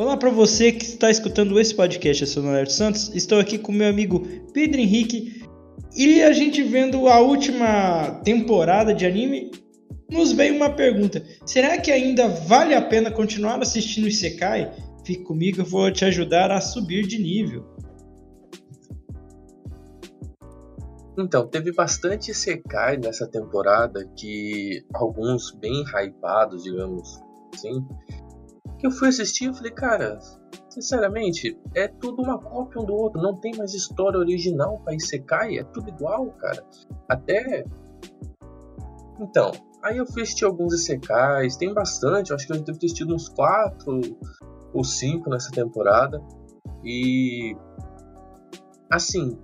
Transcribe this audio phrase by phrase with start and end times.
[0.00, 3.70] Olá para você que está escutando esse podcast, eu sou Leonardo Santos, estou aqui com
[3.70, 5.44] meu amigo Pedro Henrique
[5.94, 9.50] e a gente vendo a última temporada de anime,
[10.10, 14.72] nos veio uma pergunta: será que ainda vale a pena continuar assistindo Isekai?
[15.04, 17.66] Fique comigo, eu vou te ajudar a subir de nível.
[21.18, 27.20] Então, teve bastante Isekai nessa temporada que alguns bem hypados, digamos
[27.54, 27.86] assim,
[28.80, 30.18] que eu fui assistir e falei, cara,
[30.70, 35.58] sinceramente, é tudo uma cópia um do outro, não tem mais história original para Isekai,
[35.58, 36.64] é tudo igual, cara.
[37.06, 37.66] Até.
[39.20, 43.14] Então, aí eu fui assistir alguns Isekais, tem bastante, acho que eu devo ter assistido
[43.14, 44.00] uns 4
[44.72, 46.22] ou 5 nessa temporada.
[46.82, 47.54] E.
[48.90, 49.38] Assim,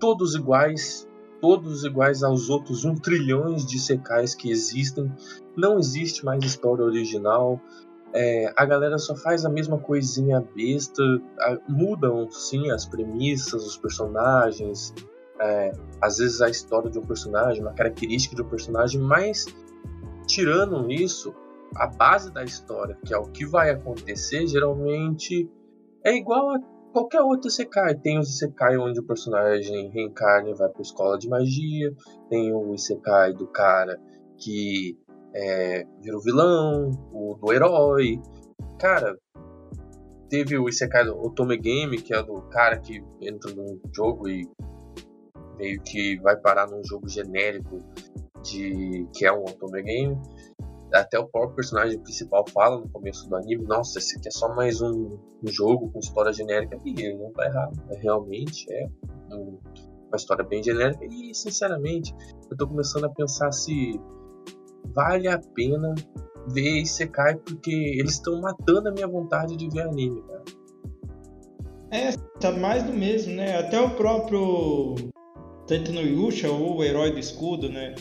[0.00, 1.08] todos iguais,
[1.40, 5.10] todos iguais aos outros um trilhões de secais que existem.
[5.56, 7.60] Não existe mais história original.
[8.14, 11.02] É, a galera só faz a mesma coisinha besta,
[11.40, 14.94] a, mudam sim as premissas, os personagens,
[15.40, 19.46] é, às vezes a história de um personagem, uma característica de um personagem, mas
[20.28, 21.34] tirando isso,
[21.74, 25.50] a base da história, que é o que vai acontecer, geralmente
[26.04, 26.60] é igual a
[26.92, 27.96] qualquer outro Isekai.
[27.96, 31.92] Tem os Isekai onde o personagem reencarna e vai para escola de magia,
[32.30, 34.00] tem o Isekai do cara
[34.38, 34.96] que
[35.34, 38.20] é, vira o vilão, o do herói.
[38.78, 39.18] Cara,
[40.28, 44.48] teve o Isekai Otome Game, que é do cara que entra num jogo e
[45.56, 47.78] meio que vai parar num jogo genérico
[48.42, 50.20] de que é um Otome Game.
[50.92, 54.54] Até o próprio personagem principal fala no começo do anime, nossa, esse aqui é só
[54.54, 56.78] mais um, um jogo com história genérica.
[56.84, 58.88] E ele não tá errado, realmente é
[59.32, 59.58] um,
[60.06, 61.04] uma história bem genérica.
[61.04, 62.14] E sinceramente,
[62.48, 64.00] eu tô começando a pensar se
[64.92, 65.94] vale a pena
[66.48, 70.44] ver Isekai porque eles estão matando a minha vontade de ver anime, cara.
[71.90, 73.58] É, tá mais do mesmo, né?
[73.58, 74.96] Até o próprio
[75.66, 77.94] Tentano Yusha, ou o herói do escudo, né?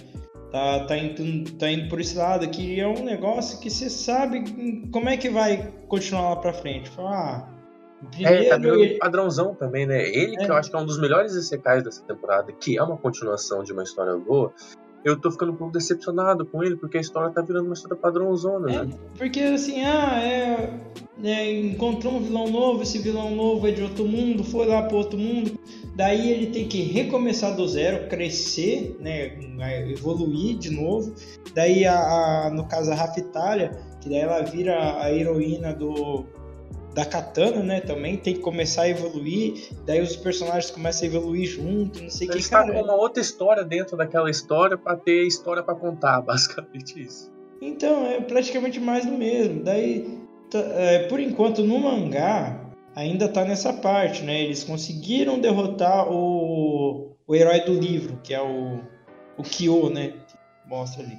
[0.52, 4.44] Tá, tá, indo, tá indo por esse lado que é um negócio que você sabe
[4.92, 6.90] como é que vai continuar lá pra frente.
[6.92, 7.54] Fala, ah,
[8.12, 8.44] primeiro...
[8.44, 10.08] É, tá virando padrãozão também, né?
[10.08, 10.46] Ele, é.
[10.46, 13.64] que eu acho que é um dos melhores Isekais dessa temporada, que é uma continuação
[13.64, 14.54] de uma história boa,
[15.04, 17.98] eu tô ficando um pouco decepcionado com ele, porque a história tá virando uma história
[17.98, 18.94] padrãozona, é, né?
[19.18, 20.80] Porque assim, ah, é,
[21.24, 24.96] é, encontrou um vilão novo, esse vilão novo é de outro mundo, foi lá para
[24.96, 25.60] outro mundo,
[25.96, 29.38] daí ele tem que recomeçar do zero, crescer, né,
[29.90, 31.14] evoluir de novo.
[31.54, 33.72] Daí, a, a no caso, a Rafitalia,
[34.02, 36.26] que daí ela vira a heroína do,
[36.94, 41.48] da Katana, né, também tem que começar a evoluir, daí os personagens começam a evoluir
[41.48, 45.26] junto, não sei o que, está com uma outra história dentro daquela história para ter
[45.26, 47.32] história para contar, basicamente isso.
[47.62, 49.64] Então, é praticamente mais do mesmo.
[49.64, 50.20] Daí,
[50.54, 52.60] é, por enquanto, no mangá,
[52.96, 58.42] ainda tá nessa parte, né, eles conseguiram derrotar o, o herói do livro, que é
[58.42, 58.82] o,
[59.38, 60.14] o Kyo, né,
[60.68, 61.18] mostra ali.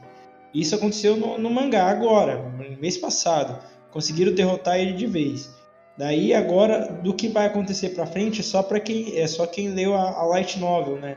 [0.55, 3.59] Isso aconteceu no, no mangá agora, no mês passado.
[3.91, 5.53] Conseguiram derrotar ele de vez.
[5.97, 9.69] Daí agora do que vai acontecer para frente é só para quem é só quem
[9.69, 11.17] leu a, a, light novel, né?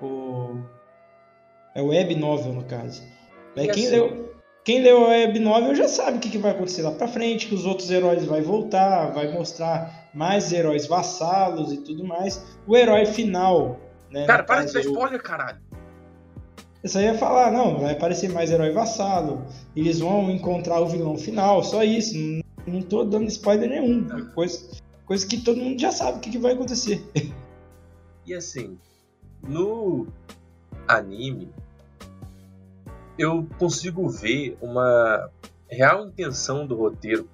[0.00, 0.60] O
[1.74, 3.02] é o web novel no caso.
[3.56, 3.96] Daí quem assim?
[3.96, 4.32] leu
[4.64, 7.48] quem leu a web novel já sabe o que, que vai acontecer lá para frente,
[7.48, 12.44] que os outros heróis vai voltar, vai mostrar mais heróis vassalos e tudo mais.
[12.64, 14.24] O herói final, né?
[14.24, 15.58] Cara, para de dar spoiler, caralho.
[16.80, 19.44] Eu só ia falar, não, vai aparecer mais herói vassalo.
[19.74, 22.41] Eles vão encontrar o vilão final, só isso.
[22.66, 24.06] Não tô dando spoiler nenhum.
[24.16, 24.68] É coisa,
[25.04, 27.04] coisa que todo mundo já sabe o que, que vai acontecer.
[28.24, 28.78] E assim,
[29.42, 30.06] no
[30.86, 31.52] anime,
[33.18, 35.28] eu consigo ver uma
[35.68, 37.28] real intenção do roteiro,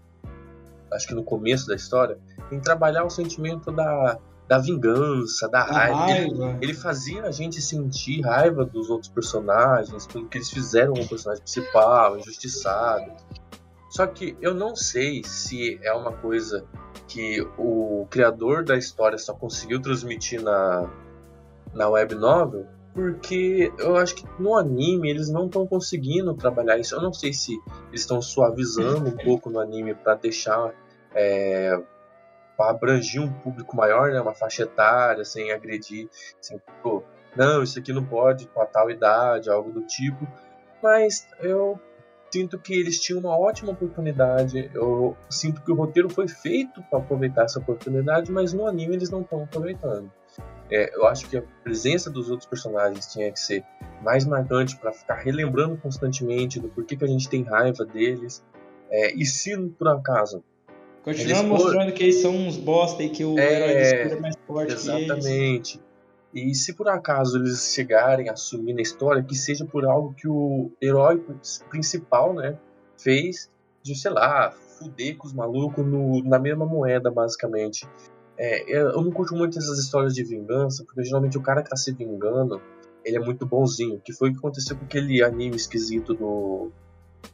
[0.93, 2.19] acho que no começo da história,
[2.51, 5.97] em trabalhar o sentimento da, da vingança, da raiva.
[5.97, 6.45] raiva.
[6.45, 11.03] Ele, ele, fazia a gente sentir raiva dos outros personagens, pelo que eles fizeram com
[11.03, 13.13] o personagem principal, injustiçado.
[13.89, 16.67] Só que eu não sei se é uma coisa
[17.07, 20.91] que o criador da história só conseguiu transmitir na,
[21.73, 26.95] na web novel, porque eu acho que no anime eles não estão conseguindo trabalhar isso.
[26.95, 27.59] Eu não sei se
[27.89, 30.75] eles estão suavizando um pouco no anime para deixar.
[31.15, 31.81] É,
[32.57, 36.09] para abranger um público maior, né, uma faixa etária, sem agredir,
[36.41, 37.05] sem, pô,
[37.37, 40.27] não, isso aqui não pode com a tal idade, algo do tipo.
[40.83, 41.81] Mas eu
[42.31, 44.71] sinto que eles tinham uma ótima oportunidade.
[44.75, 49.11] Eu sinto que o roteiro foi feito para aproveitar essa oportunidade, mas no anime eles
[49.11, 50.11] não estão aproveitando.
[50.71, 53.65] É, eu acho que a presença dos outros personagens tinha que ser
[54.03, 58.45] mais marcante para ficar relembrando constantemente do porquê que a gente tem raiva deles.
[58.91, 60.43] É, e se por acaso
[61.03, 64.75] Continua mostrando que eles são uns bosta e que o é, herói é mais forte
[64.75, 65.81] Exatamente.
[66.33, 70.29] E se por acaso eles chegarem a assumir na história, que seja por algo que
[70.29, 71.25] o herói
[71.71, 72.59] principal, né,
[72.99, 73.51] fez
[73.83, 77.89] de, sei lá, fuder com os malucos no, na mesma moeda, basicamente.
[78.37, 81.77] É, eu não curto muito essas histórias de vingança, porque geralmente o cara que tá
[81.77, 82.61] se vingando,
[83.05, 84.01] ele é muito bonzinho.
[84.05, 86.71] Que foi o que aconteceu com aquele anime esquisito do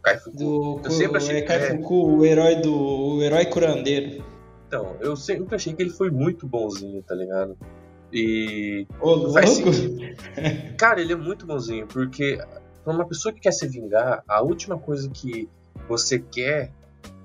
[0.03, 0.37] Kaifuku.
[0.37, 2.05] Do, eu sempre achei é, Kaifuku, é...
[2.05, 2.75] o herói do
[3.17, 4.25] o herói curandeiro.
[4.67, 7.57] Então, eu sempre achei que ele foi muito bonzinho, tá ligado?
[8.15, 8.87] E.
[9.01, 9.41] Ô, louco?
[10.79, 12.39] Cara, ele é muito bonzinho, porque
[12.85, 15.49] pra uma pessoa que quer se vingar, a última coisa que
[15.89, 16.71] você quer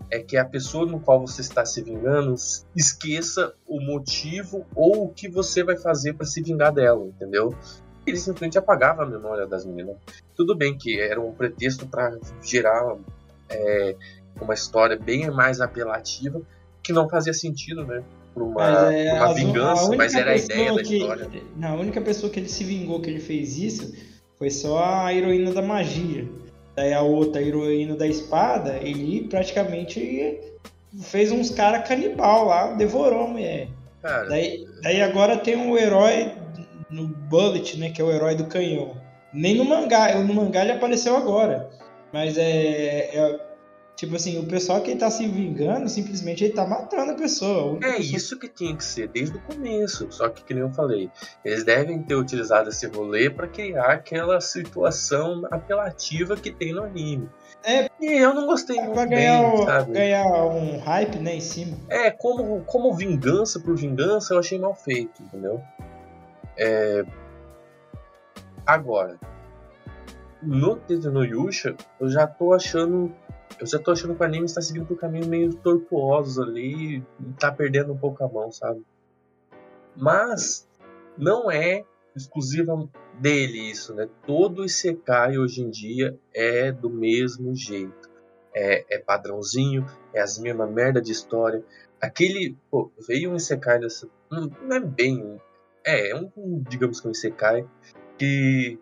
[0.09, 2.33] é que a pessoa no qual você está se vingando
[2.75, 7.53] esqueça o motivo ou o que você vai fazer para se vingar dela, entendeu?
[8.07, 9.95] Ele simplesmente apagava a memória das meninas.
[10.35, 12.97] Tudo bem que era um pretexto para gerar
[13.47, 13.95] é,
[14.41, 16.41] uma história bem mais apelativa,
[16.81, 18.03] que não fazia sentido, né?
[18.33, 21.29] Por uma, é, uma vingança, mas era a ideia da história.
[21.55, 23.93] Não, a única pessoa que ele se vingou que ele fez isso
[24.37, 26.27] foi só a heroína da magia.
[26.75, 30.39] Daí a outra heroína da espada, ele praticamente
[31.01, 33.67] fez uns caras canibal lá, devorou a mulher.
[34.01, 36.31] Cara, daí, daí agora tem um herói
[36.89, 38.95] no Bullet, né, que é o herói do canhão.
[39.33, 41.69] Nem no mangá, no mangá ele apareceu agora.
[42.11, 43.48] Mas é, é
[43.99, 47.73] Tipo assim, o pessoal que tá se vingando, simplesmente ele tá matando a pessoa.
[47.83, 48.17] A é pessoa...
[48.17, 50.09] isso que tinha que ser desde o começo.
[50.09, 51.11] Só que, como eu falei,
[51.43, 57.29] eles devem ter utilizado esse rolê para criar aquela situação apelativa que tem no anime.
[57.61, 59.91] É, e eu não gostei é, muito pra ganhar, bem, sabe?
[59.91, 61.77] ganhar um hype, né, em cima.
[61.89, 65.61] É, como, como vingança por vingança, eu achei mal feito, entendeu?
[66.57, 67.03] É...
[68.65, 69.19] Agora,
[70.41, 73.13] no Tetsuno Yusha, eu já tô achando
[73.59, 77.03] eu já tô achando que o anime está seguindo por caminho meio tortuosos ali e
[77.39, 78.81] tá perdendo um pouco a mão, sabe?
[79.95, 80.67] Mas
[81.17, 81.83] não é
[82.15, 82.87] exclusiva
[83.19, 84.09] dele isso, né?
[84.25, 88.09] Todo Isekai hoje em dia é do mesmo jeito.
[88.53, 91.63] É, é padrãozinho, é as mesmas merda de história.
[92.01, 95.39] Aquele, pô, veio um Isekai dessa, não, não é bem,
[95.85, 97.67] é, é um, digamos que um Isekai
[98.17, 98.79] que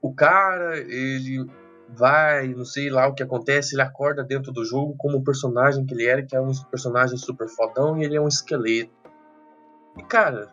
[0.00, 1.46] o cara, ele
[1.96, 5.84] vai, não sei lá o que acontece, ele acorda dentro do jogo como o personagem
[5.84, 8.92] que ele era, que é um personagem super fodão, e ele é um esqueleto.
[9.98, 10.48] E cara.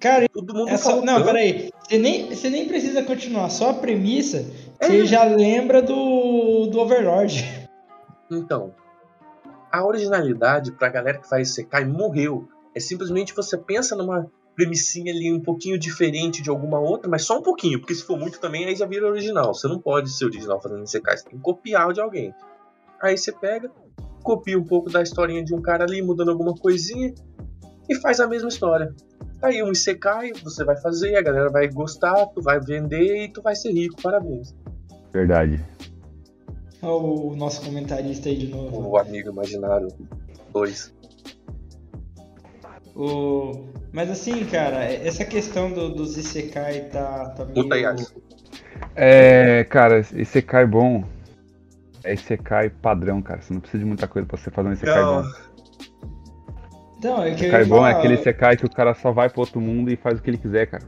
[0.00, 1.70] Cara, todo mundo essa, Não, peraí.
[1.82, 4.46] Você nem, você nem precisa continuar, só a premissa,
[4.78, 4.86] é.
[4.86, 7.68] você já lembra do, do Overlord.
[8.30, 8.74] Então,
[9.72, 12.48] a originalidade pra galera que faz Sekai morreu.
[12.74, 17.38] É simplesmente você pensa numa premissinha ali um pouquinho diferente de alguma outra, mas só
[17.38, 19.54] um pouquinho, porque se for muito também aí já vira original.
[19.54, 22.34] Você não pode ser original fazendo CK, você tem que copiar de alguém.
[23.00, 23.70] Aí você pega,
[24.20, 27.14] copia um pouco da historinha de um cara ali, mudando alguma coisinha
[27.88, 28.92] e faz a mesma história.
[29.40, 33.40] Aí um Isekai você vai fazer, a galera vai gostar, tu vai vender e tu
[33.40, 34.56] vai ser rico, parabéns.
[35.12, 35.64] Verdade.
[36.82, 38.88] Olha o nosso comentarista aí de novo.
[38.88, 39.86] O amigo imaginário
[40.52, 40.97] 2.
[42.98, 43.52] O...
[43.92, 47.68] Mas assim, cara, essa questão do, dos Isekai tá, tá meio...
[48.96, 51.04] É, cara, Isekai bom
[52.02, 53.40] é Isekai padrão, cara.
[53.40, 55.22] Você não precisa de muita coisa pra você fazer um Isekai não.
[55.22, 55.28] bom.
[56.98, 57.90] Então, é que Isekai bom falar...
[57.90, 60.30] é aquele Isekai que o cara só vai pro outro mundo e faz o que
[60.30, 60.82] ele quiser, cara.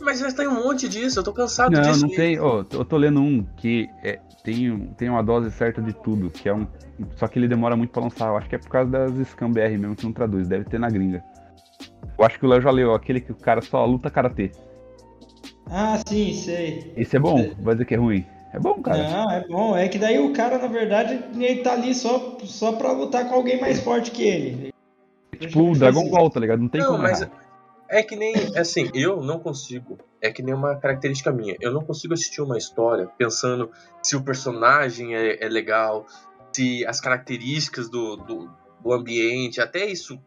[0.00, 2.00] Mas já tem um monte disso, eu tô cansado não, disso.
[2.00, 2.40] Não, não tem.
[2.40, 6.48] Oh, eu tô lendo um que é, tem, tem uma dose certa de tudo, que
[6.48, 6.66] é um.
[7.16, 8.28] Só que ele demora muito pra lançar.
[8.28, 10.78] Eu acho que é por causa das Scam BR mesmo que não traduz, deve ter
[10.78, 11.22] na gringa.
[12.18, 14.50] Eu acho que o Léo já leu, aquele que o cara só luta karatê.
[15.70, 16.92] Ah, sim, sei.
[16.96, 18.24] Esse é bom, vai dizer que é ruim.
[18.52, 19.08] É bom, cara.
[19.08, 19.76] Não, é bom.
[19.76, 23.34] É que daí o cara, na verdade, ele tá ali só, só pra lutar com
[23.36, 24.74] alguém mais forte que ele.
[25.38, 26.60] Tipo o Dragon Ball, tá ligado?
[26.60, 27.02] Não tem não, como.
[27.02, 27.26] Mas
[27.90, 28.34] é que nem.
[28.56, 29.98] Assim, eu não consigo.
[30.20, 31.56] É que nem uma característica minha.
[31.60, 33.70] Eu não consigo assistir uma história pensando
[34.02, 36.06] se o personagem é, é legal,
[36.52, 40.20] se as características do, do, do ambiente, até isso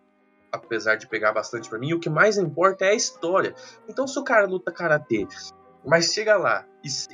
[0.52, 3.56] apesar de pegar bastante para mim, o que mais importa é a história.
[3.90, 5.26] Então, se o cara luta karatê,
[5.86, 6.66] mas chega lá,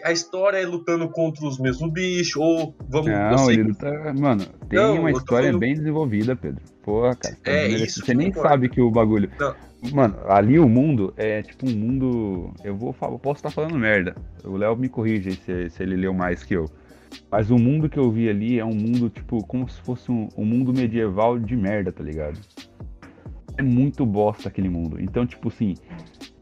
[0.04, 3.10] a história é lutando contra os mesmos bichos, ou vamos.
[3.10, 4.14] Não, ele luta.
[4.14, 5.60] Mano, tem não, uma história falando...
[5.60, 6.62] bem desenvolvida, Pedro.
[6.84, 7.38] Porra, cara.
[7.46, 9.30] É, isso Você nem sabe que o bagulho.
[9.40, 9.56] Não.
[9.94, 12.54] Mano, ali o mundo é tipo um mundo.
[12.64, 14.16] Eu vou falar, eu posso estar falando merda.
[14.44, 16.70] O Léo me corrige se, se ele leu mais que eu.
[17.32, 20.28] Mas o mundo que eu vi ali é um mundo, tipo, como se fosse um,
[20.38, 22.40] um mundo medieval de merda, tá ligado?
[23.60, 25.00] é muito bosta aquele mundo.
[25.02, 25.76] Então, tipo assim,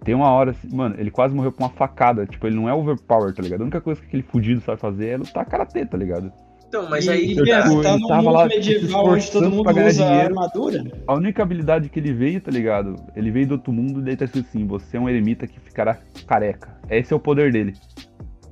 [0.08, 2.26] tem uma hora, assim, mano, ele quase morreu com uma facada.
[2.26, 3.60] Tipo, ele não é overpower, tá ligado?
[3.60, 6.32] A única coisa que aquele fudido sabe fazer é lutar karatê, tá ligado?
[6.66, 7.34] Então, mas aí.
[7.34, 10.28] E, pensa, tipo, tá no mundo lá, medieval onde todo mundo usa dinheiro.
[10.28, 10.84] armadura.
[11.06, 12.96] A única habilidade que ele veio, tá ligado?
[13.18, 15.60] Ele veio do outro mundo e daí tá escrito assim: você é um eremita que
[15.60, 16.80] ficará careca.
[16.90, 17.74] Esse é o poder dele.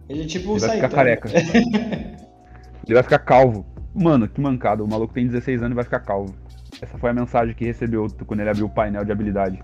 [0.09, 1.29] Ele é tipo ele vai ficar careca.
[2.85, 3.65] ele vai ficar calvo.
[3.93, 4.83] Mano, que mancada.
[4.83, 6.35] O maluco tem 16 anos e vai ficar calvo.
[6.81, 9.63] Essa foi a mensagem que recebeu quando ele abriu o painel de habilidade.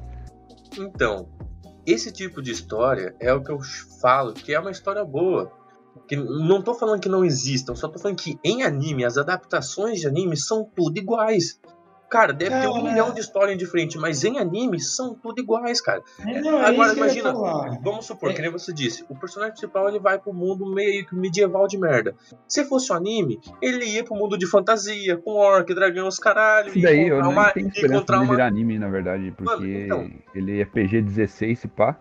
[0.80, 1.28] Então,
[1.86, 3.60] esse tipo de história é o que eu
[4.02, 5.52] falo que é uma história boa.
[6.08, 10.00] Que não tô falando que não existam, só tô falando que em anime, as adaptações
[10.00, 11.60] de anime são tudo iguais.
[12.12, 16.04] Cara, deve ter um milhão de histórias diferentes, mas em anime são tudo iguais, cara.
[16.20, 17.32] É, não, é Agora, imagina,
[17.82, 18.34] vamos supor, é.
[18.34, 22.14] que nem você disse, o personagem principal ele vai pro mundo meio medieval de merda.
[22.50, 26.68] Se fosse um anime, ele ia pro mundo de fantasia, com orc, dragão, os caralho.
[26.68, 30.60] Isso daí, eu não tenho esperança de virar anime, na verdade, porque Mano, então, ele
[30.60, 31.98] é PG-16, se pá.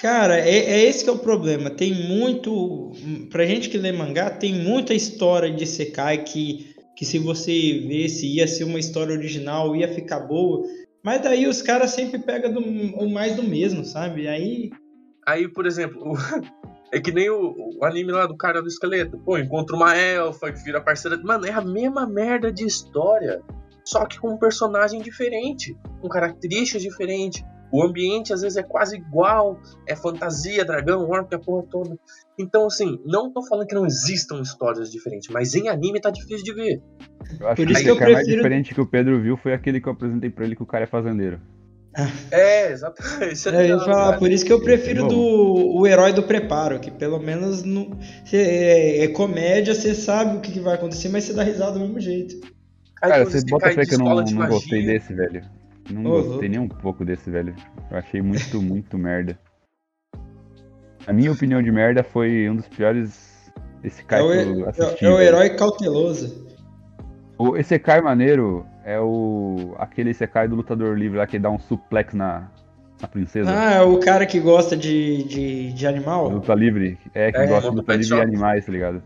[0.00, 1.68] Cara, é, é, esse que é o problema.
[1.68, 2.90] Tem muito.
[3.30, 6.69] Pra gente que lê mangá, tem muita história de Sekai que
[7.00, 10.68] que se você vê se ia ser uma história original, ia ficar boa.
[11.02, 14.28] Mas daí os caras sempre pegam do, o mais do mesmo, sabe?
[14.28, 14.68] Aí.
[15.26, 16.12] Aí, por exemplo,
[16.92, 19.18] é que nem o, o, anime lá do cara do esqueleto.
[19.20, 21.16] Pô, encontra uma elfa que vira parceira.
[21.16, 23.40] Mano, é a mesma merda de história.
[23.82, 27.42] Só que com um personagem diferente, com características diferentes.
[27.72, 31.98] O ambiente às vezes é quase igual, é fantasia, dragão, orc, a porra toda.
[32.38, 36.44] Então, assim, não tô falando que não existam histórias diferentes, mas em anime tá difícil
[36.44, 36.82] de ver.
[37.38, 38.14] Eu acho Por que, isso que o cara prefiro...
[38.14, 40.66] mais diferente que o Pedro viu foi aquele que eu apresentei pra ele que o
[40.66, 41.40] cara é fazendeiro.
[42.30, 43.48] É, exatamente.
[43.48, 47.64] É, falar, por isso que eu prefiro do, o herói do preparo, que pelo menos
[47.64, 47.90] não,
[48.32, 51.80] é, é comédia, você sabe o que, que vai acontecer, mas você dá risada do
[51.80, 52.40] mesmo jeito.
[52.94, 55.42] Cara, você bota fé que eu não, não gostei desse, velho.
[55.90, 56.22] Não uhum.
[56.22, 57.54] gostei nem um pouco desse, velho.
[57.90, 59.38] Eu achei muito, muito merda.
[61.06, 63.30] A minha opinião de merda foi um dos piores
[63.82, 65.04] esse Kai é que eu assisti.
[65.04, 66.46] É, o herói cauteloso.
[67.38, 69.74] O, esse Kai maneiro é o.
[69.78, 72.50] aquele Sekai do lutador livre lá que dá um suplex na,
[73.00, 73.50] na princesa.
[73.50, 76.28] Ah, é o cara que gosta de, de, de animal?
[76.28, 76.98] Luta livre.
[77.14, 79.02] É, que é, gosta de luta livre e animais, tá ligado?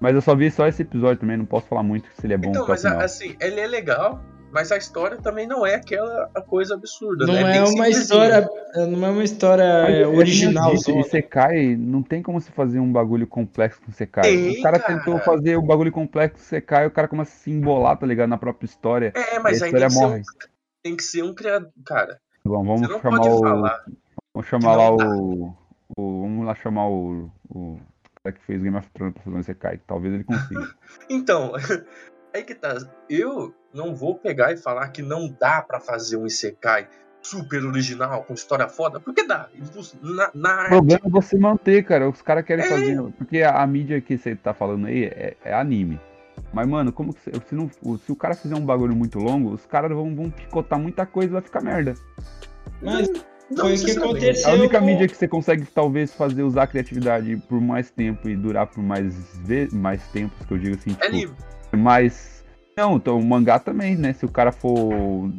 [0.00, 2.38] Mas eu só vi só esse episódio também, não posso falar muito se ele é
[2.38, 6.74] bom então, mas assim, ele é legal, mas a história também não é aquela coisa
[6.74, 7.58] absurda, não né?
[7.58, 10.74] É uma história, não é uma história mas, original.
[10.76, 14.50] Você cai, não tem como se fazer um bagulho complexo com você cai.
[14.50, 17.38] o cara, cara, tentou fazer o um bagulho complexo com cai, o cara começa a
[17.38, 18.28] se embolar, tá ligado?
[18.28, 19.12] Na própria história.
[19.14, 20.20] É, mas aí tem que, morre.
[20.20, 20.22] Um,
[20.82, 22.18] tem que ser um criador, cara.
[22.44, 23.40] Bom, vamos chamar o.
[24.34, 25.54] Vamos chamar lá o,
[25.96, 27.78] o, Vamos lá chamar o, o
[28.22, 29.80] cara que fez Game of Thrones pra fazer um Sekai.
[29.86, 30.74] Talvez ele consiga.
[31.10, 31.52] então,
[32.32, 32.76] aí que tá.
[33.10, 36.88] Eu não vou pegar e falar que não dá para fazer um Isekai
[37.22, 39.48] super original, com história foda, porque dá.
[40.02, 42.08] Na, na o problema é você manter, cara.
[42.08, 42.68] Os caras querem é...
[42.68, 43.02] fazer.
[43.18, 46.00] Porque a, a, mídia que você tá falando aí é, é anime.
[46.52, 49.66] Mas, mano, como que se, não, se o cara fizer um bagulho muito longo, os
[49.66, 51.94] caras vão, vão picotar muita coisa e vai ficar merda.
[52.80, 53.08] Mas
[53.50, 54.50] não, foi o que aconteceu.
[54.50, 58.36] A única mídia que você consegue, talvez, fazer usar a criatividade por mais tempo e
[58.36, 59.14] durar por mais,
[59.72, 61.34] mais tempos, que eu digo assim, é tipo,
[61.76, 62.37] mais
[62.78, 64.12] não, então o mangá também, né?
[64.12, 65.32] Se o cara for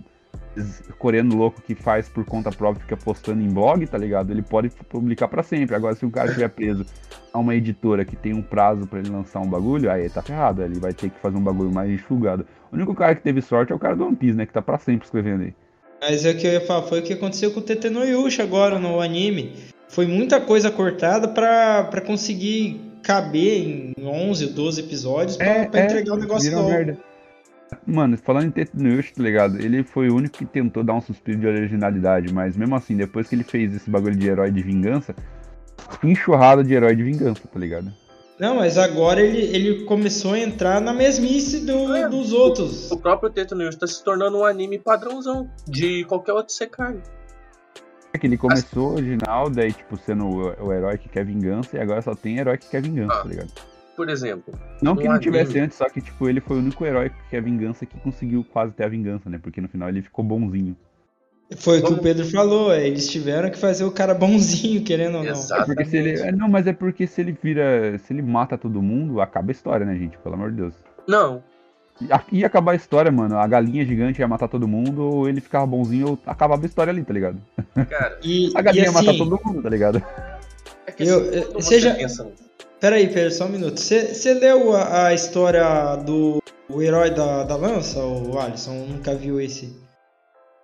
[0.97, 4.31] coreano louco que faz por conta própria, fica postando em blog, tá ligado?
[4.31, 5.73] Ele pode publicar para sempre.
[5.73, 6.85] Agora, se o cara estiver preso
[7.31, 10.61] a uma editora que tem um prazo para ele lançar um bagulho, aí tá ferrado.
[10.61, 12.45] Ele vai ter que fazer um bagulho mais enxugado.
[12.69, 14.45] O único cara que teve sorte é o cara do One Piece, né?
[14.45, 15.53] Que tá pra sempre escrevendo aí.
[16.01, 18.03] Mas é o que eu ia falar, foi o que aconteceu com o Tete no
[18.03, 19.53] Yusha agora no anime.
[19.87, 25.85] Foi muita coisa cortada para conseguir caber em 11 ou 12 episódios pra, é, pra
[25.85, 26.69] entregar o é, negócio logo.
[26.69, 27.08] Merda.
[27.85, 29.59] Mano, falando em Tetsunoyoshi, tá ligado?
[29.59, 33.27] Ele foi o único que tentou dar um suspiro de originalidade, mas mesmo assim, depois
[33.27, 35.15] que ele fez esse bagulho de herói de vingança,
[36.03, 37.91] enxurrada de herói de vingança, tá ligado?
[38.39, 42.89] Não, mas agora ele, ele começou a entrar na mesmice do, é, dos outros.
[42.89, 47.01] O próprio Tetsunoyoshi tá se tornando um anime padrãozão de qualquer outro Sekai.
[48.13, 48.95] É que ele começou As...
[48.95, 52.57] original, daí, tipo, sendo o, o, herói que quer vingança, e agora só tem herói
[52.57, 53.23] que quer vingança, ah.
[53.23, 53.51] tá ligado?
[53.99, 54.53] Por exemplo.
[54.81, 57.39] Não que não tivesse antes, só que tipo, ele foi o único herói que é
[57.39, 59.37] a vingança que conseguiu quase ter a vingança, né?
[59.43, 60.73] Porque no final ele ficou bonzinho.
[61.57, 65.17] Foi o que o Pedro falou, é, eles tiveram que fazer o cara bonzinho, querendo
[65.17, 65.33] ou não.
[65.33, 68.57] É porque se ele, é, não, mas é porque se ele vira, se ele mata
[68.57, 70.17] todo mundo, acaba a história, né, gente?
[70.19, 70.75] Pelo amor de Deus.
[71.05, 71.43] Não.
[72.31, 73.37] Ia acabar a história, mano.
[73.37, 76.91] A galinha gigante ia matar todo mundo, ou ele ficava bonzinho, ou acabava a história
[76.91, 77.37] ali, tá ligado?
[77.89, 80.01] Cara, e, a galinha ia assim, matar todo mundo, tá ligado?
[80.87, 82.31] É que eu, assim, eu, seja, pensa,
[82.79, 83.77] Peraí, Pedro, só um minuto.
[83.77, 88.85] Você leu a, a, história do o herói da, da lança, o Alisson?
[88.87, 89.77] Nunca viu esse?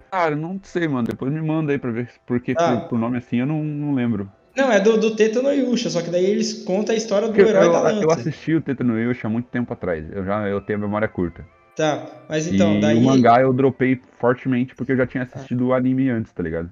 [0.10, 1.08] Cara, não sei, mano.
[1.08, 2.78] Depois me manda aí pra ver, porque ah.
[2.78, 4.32] por, por, nome assim eu não, não lembro.
[4.56, 7.38] Não, é do, do Teta no Yusha, só que daí eles contam a história do
[7.38, 8.04] eu, herói eu, da lança.
[8.04, 10.06] Eu assisti o Teta no Yusha há muito tempo atrás.
[10.14, 11.46] Eu já eu tenho a memória curta.
[11.76, 12.98] Tá, mas então, e daí.
[12.98, 16.72] O mangá eu dropei fortemente porque eu já tinha assistido o anime antes, tá ligado?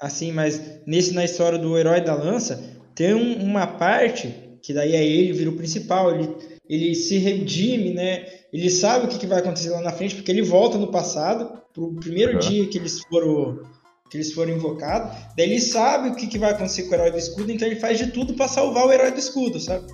[0.00, 2.60] Assim, mas nesse na história do herói da lança,
[2.96, 6.28] tem um, uma parte que daí é ele vira o principal, ele,
[6.68, 8.26] ele se redime, né?
[8.52, 11.60] Ele sabe o que, que vai acontecer lá na frente, porque ele volta no passado,
[11.72, 12.38] pro primeiro uhum.
[12.38, 13.60] dia que eles foram
[14.08, 17.10] que eles foram invocados, daí ele sabe o que, que vai acontecer com o herói
[17.10, 19.86] do escudo, então ele faz de tudo para salvar o herói do escudo, sabe?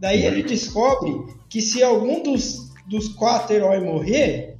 [0.00, 1.14] Daí ele descobre
[1.48, 4.58] que se algum dos, dos quatro heróis morrer,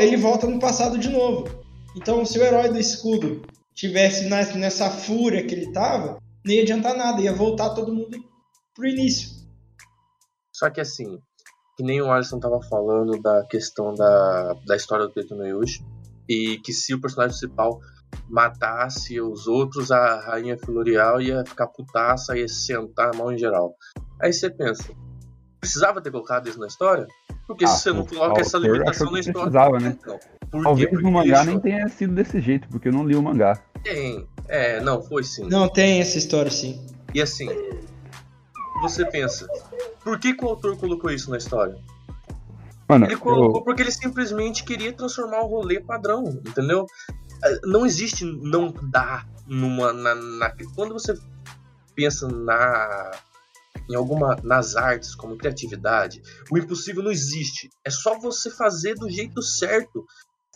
[0.00, 1.48] ele volta no passado de novo.
[1.96, 3.40] Então, se o herói do escudo
[3.74, 8.22] tivesse nessa fúria que ele tava, nem ia adiantar nada, ia voltar todo mundo
[8.74, 9.30] pro início.
[10.52, 11.18] Só que assim,
[11.76, 15.84] que nem o Alisson tava falando da questão da, da história do Teto no Yushi,
[16.28, 17.80] e que se o personagem principal
[18.28, 23.74] matasse os outros, a rainha Florial ia ficar putaça, ia sentar a mão em geral.
[24.20, 24.92] Aí você pensa,
[25.58, 27.06] precisava ter colocado isso na história?
[27.46, 29.50] Porque ah, se você não coloca essa limitação na história.
[29.50, 29.98] Precisava, né?
[29.98, 33.60] Então, Talvez no mangá nem tenha sido desse jeito, porque eu não li o mangá.
[33.82, 35.48] Tem, é, não, foi sim.
[35.48, 36.84] Não, tem essa história sim.
[37.14, 37.48] E assim,
[38.80, 39.46] você pensa,
[40.02, 41.76] por que, que o autor colocou isso na história?
[42.88, 43.64] Mano, ele colocou eu...
[43.64, 46.86] porque ele simplesmente queria transformar o rolê padrão, entendeu?
[47.64, 51.14] não existe não dá numa na, na, quando você
[51.94, 53.10] pensa na
[53.88, 59.10] em alguma nas artes como criatividade o impossível não existe é só você fazer do
[59.10, 60.04] jeito certo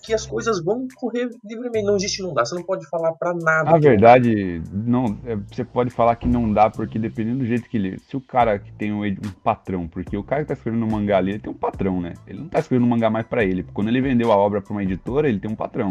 [0.04, 3.32] que as coisas vão correr livremente não existe não dá você não pode falar para
[3.34, 7.68] nada na verdade não é, você pode falar que não dá porque dependendo do jeito
[7.68, 10.54] que ele se o cara que tem um, um patrão porque o cara que tá
[10.54, 13.08] escrevendo um mangá ali ele tem um patrão né ele não tá escrevendo um mangá
[13.08, 15.88] mais para ele quando ele vendeu a obra para uma editora ele tem um patrão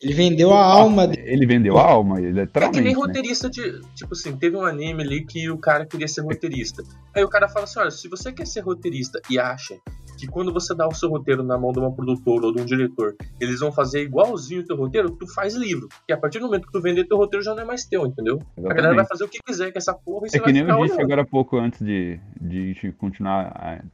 [0.00, 1.28] ele vendeu a alma dele.
[1.28, 2.78] Ele vendeu a alma, literalmente.
[2.78, 3.00] É que nem né?
[3.00, 3.80] roteirista de.
[3.96, 6.84] Tipo assim, teve um anime ali que o cara queria ser roteirista.
[7.12, 9.76] Aí o cara fala assim: olha, se você quer ser roteirista e acha
[10.18, 12.64] que quando você dá o seu roteiro na mão de uma produtora ou de um
[12.64, 15.88] diretor, eles vão fazer igualzinho o teu roteiro, tu faz livro.
[16.08, 18.06] E a partir do momento que tu vender teu roteiro já não é mais teu,
[18.06, 18.34] entendeu?
[18.36, 18.70] Exatamente.
[18.70, 20.52] A galera vai fazer o que quiser com essa porra e é você é que
[20.52, 21.00] nem eu disse olhando.
[21.00, 23.84] agora há pouco antes de, de continuar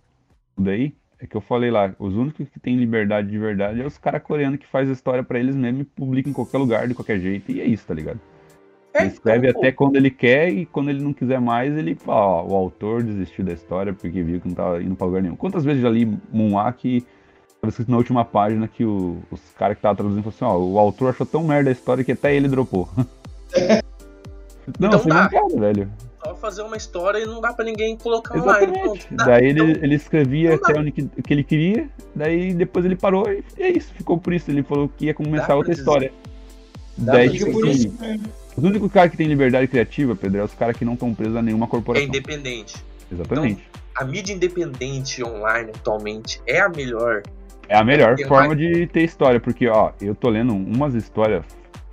[0.57, 3.87] tudo aí é que eu falei lá, os únicos que têm liberdade de verdade é
[3.87, 6.95] os caras coreanos que faz história para eles mesmos e publicam em qualquer lugar, de
[6.95, 8.21] qualquer jeito, e é isso, tá ligado?
[8.95, 11.97] É, ele escreve então, até quando ele quer e quando ele não quiser mais, ele
[11.97, 15.23] fala, ó, o autor desistiu da história porque viu que não tava indo pra lugar
[15.23, 15.35] nenhum.
[15.35, 17.05] Quantas vezes já li Munhwa que
[17.61, 20.73] tava escrito na última página que o, os caras que estavam traduzindo falaram assim, ó,
[20.73, 22.89] o autor achou tão merda a história que até ele dropou.
[24.79, 25.31] não, então, tá.
[25.33, 25.91] não velho
[26.25, 28.79] só fazer uma história e não dá para ninguém colocar Exatamente.
[28.79, 29.05] online.
[29.11, 32.97] Dá, daí então, ele, ele escrevia até onde que, que, ele queria, daí depois ele
[32.97, 34.51] parou e é isso, ficou por isso.
[34.51, 36.13] Ele falou que ia começar outra história.
[36.97, 37.93] Dá daí, tipo, por isso
[38.57, 41.37] Os únicos caras que tem liberdade criativa, Pedro, é os caras que não estão presos
[41.37, 42.05] a nenhuma corporação.
[42.05, 42.77] É independente.
[43.11, 43.63] Exatamente.
[43.63, 47.23] Então, a mídia independente online atualmente é a melhor.
[47.69, 48.59] É a melhor forma mais...
[48.59, 51.45] de ter história, porque, ó, eu tô lendo umas histórias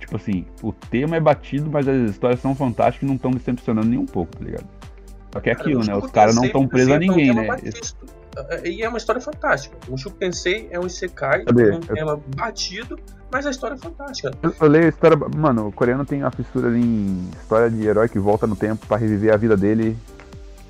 [0.02, 3.86] Tipo assim, o tema é batido, mas as histórias são fantásticas e não estão decepcionando
[3.86, 4.66] nem um pouco, tá ligado?
[5.32, 5.94] Só que é aquilo, né?
[5.96, 7.46] Os caras não estão presos a ninguém, né?
[8.64, 9.76] E é uma história fantástica.
[9.86, 12.98] O Mushoku Tensei é um Isekai, um tema batido,
[13.30, 14.30] mas a história é fantástica.
[14.42, 15.16] Eu, eu leio a história.
[15.36, 18.96] Mano, o coreano tem uma fissura em história de herói que volta no tempo para
[18.96, 19.96] reviver a vida dele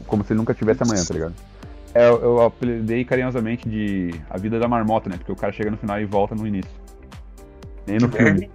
[0.06, 1.34] como se ele nunca tivesse amanhã, tá ligado?
[1.94, 5.16] É, eu, eu apelidei carinhosamente de A Vida da Marmota, né?
[5.16, 6.70] Porque o cara chega no final e volta no início.
[7.86, 8.50] Nem no filme.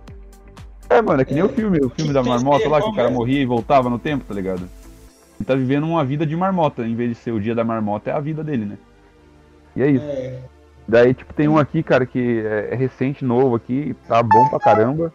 [0.89, 3.11] É, mano, é que nem o filme, o filme da marmota lá, que o cara
[3.11, 4.69] morria e voltava no tempo, tá ligado?
[5.39, 8.09] Ele tá vivendo uma vida de marmota, em vez de ser o dia da marmota,
[8.09, 8.77] é a vida dele, né?
[9.77, 10.05] E é isso.
[10.05, 10.39] É.
[10.87, 14.59] Daí, tipo, tem um aqui, cara, que é, é recente, novo aqui, tá bom pra
[14.59, 15.13] caramba.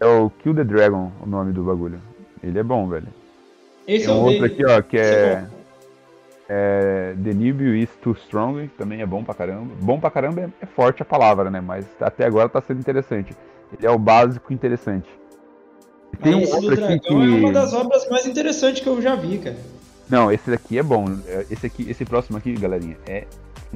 [0.00, 2.00] É o Kill the Dragon, o nome do bagulho.
[2.42, 3.08] Ele é bom, velho.
[3.86, 5.44] Esse tem um outro aqui, ó, que é.
[6.48, 9.74] É, The Nibio is Too Strong, também é bom pra caramba.
[9.80, 11.60] Bom pra caramba é, é forte a palavra, né?
[11.60, 13.36] Mas até agora tá sendo interessante.
[13.76, 15.08] Ele é o básico interessante.
[16.12, 17.12] E tem Mas um outro aqui que...
[17.12, 19.56] é uma das obras mais interessantes que eu já vi, cara.
[20.08, 21.04] Não, esse daqui é bom.
[21.50, 23.26] Esse aqui, esse próximo aqui, galerinha, é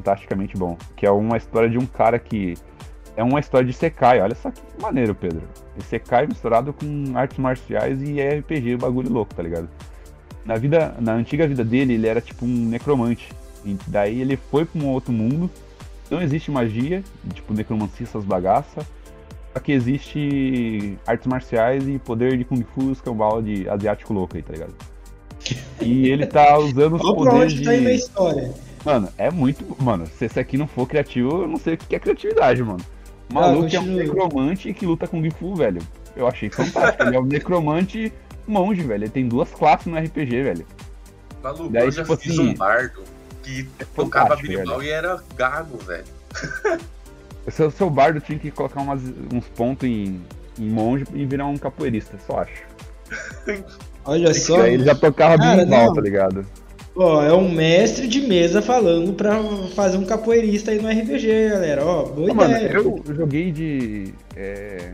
[0.01, 0.77] fantasticamente bom.
[0.97, 2.55] Que é uma história de um cara que
[3.17, 4.21] é uma história de Sekai.
[4.21, 5.43] Olha só que maneiro, Pedro.
[5.89, 9.69] Sekai misturado com artes marciais e RPG, bagulho louco, tá ligado?
[10.45, 13.29] Na vida, na antiga vida dele, ele era tipo um necromante.
[13.65, 15.51] E daí ele foi para um outro mundo.
[16.11, 18.85] Não existe magia, tipo necromancia, essas bagaças.
[19.53, 24.43] Só que existe artes marciais e poder de Kung Fu escambau de asiático louco aí,
[24.43, 24.75] tá ligado?
[25.81, 27.65] E ele tá usando os poderes de...
[27.65, 28.53] tá indo a história.
[28.85, 29.65] Mano, é muito...
[29.83, 32.81] Mano, se esse aqui não for criativo, eu não sei o que é criatividade, mano.
[33.31, 35.81] O maluco ah, é um necromante que luta Kung Fu, velho.
[36.17, 37.05] Eu achei fantástico.
[37.05, 38.13] ele é um necromante
[38.47, 39.05] monge, velho.
[39.05, 40.67] Ele tem duas classes no RPG, velho.
[41.43, 43.03] Maluco, Daí, eu já tipo fiz assim, um bardo
[43.43, 46.05] que é tocava berimbau e era gago, velho.
[47.47, 49.01] O seu, seu bardo tinha que colocar umas,
[49.33, 50.21] uns pontos em,
[50.59, 52.63] em monge e virar um capoeirista, só acho.
[54.05, 54.67] Olha só.
[54.67, 56.47] Ele já tocava berimbau, tá ligado?
[57.03, 59.43] Ó, é um mestre de mesa falando pra
[59.75, 61.83] fazer um capoeirista aí no RPG, galera.
[61.83, 62.75] Ó, boa ah, ideia.
[62.75, 64.13] Mano, eu joguei de.
[64.37, 64.93] É...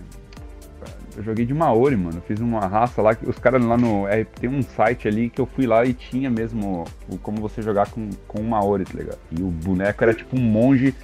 [1.17, 2.23] Eu joguei de Maori, mano.
[2.25, 3.17] Fiz uma raça lá.
[3.27, 4.07] Os caras lá no.
[4.07, 7.61] É, tem um site ali que eu fui lá e tinha mesmo o, como você
[7.61, 9.19] jogar com, com um Maori, tá ligado?
[9.37, 10.95] E o boneco era tipo um monge.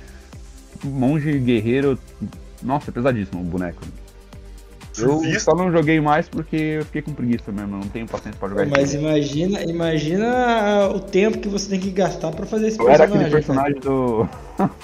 [0.85, 1.99] Monge guerreiro.
[2.63, 3.83] Nossa, é pesadíssimo o boneco.
[4.99, 8.49] Eu só não joguei mais porque eu fiquei com preguiça mesmo, não tenho paciência pra
[8.49, 12.87] jogar Mas imagina, imagina o tempo que você tem que gastar pra fazer esse eu
[12.87, 13.17] personagem.
[13.17, 14.29] Era aquele personagem do.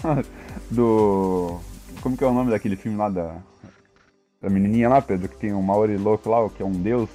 [0.70, 1.60] do.
[2.00, 3.36] Como que é o nome daquele filme lá da.
[4.40, 7.10] Da menininha lá, Pedro, que tem um Maori louco lá, que é um deus.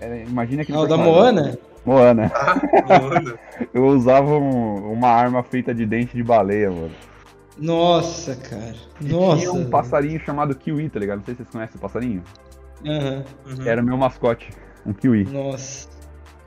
[0.00, 0.78] É, imagina aquele.
[0.78, 1.58] Ah, o da Moana?
[1.84, 2.32] Moana.
[2.34, 2.60] Ah,
[3.00, 3.38] Moana.
[3.74, 6.92] eu usava um, uma arma feita de dente de baleia, mano.
[7.58, 8.74] Nossa, cara.
[9.00, 9.40] Nossa.
[9.40, 11.18] Tinha um passarinho chamado Kiwi, tá ligado?
[11.18, 12.22] Não sei se vocês conhecem o passarinho.
[12.84, 13.66] Uhum.
[13.66, 14.50] Era meu mascote,
[14.84, 15.24] um Kiwi.
[15.24, 15.88] Nossa.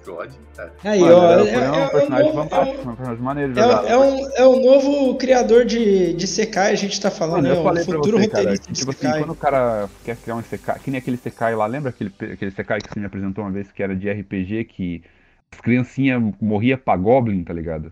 [0.06, 0.74] God, cara.
[0.84, 3.54] Aí, Mano, ó, é, é, um personagem é um, fantástico, é um, um personagem maneiro
[3.54, 3.86] de jogar.
[3.86, 7.82] É, um, é um novo criador de, de Sekai, a gente tá falando, Mano, né?
[7.82, 10.90] O futuro você, roteirista cara, tipo assim, quando o cara quer criar um Sekai, que
[10.90, 13.84] nem aquele Sekai lá, lembra aquele, aquele Sekai que você me apresentou uma vez que
[13.84, 15.04] era de RPG, que
[15.52, 17.92] as criancinhas morriam pra Goblin, tá ligado?